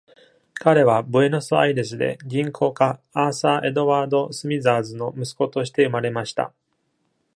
[0.55, 6.51] 彼はブエノスアイレスで銀行家アーサー・エドワード・スミザーズの息子として生まれました。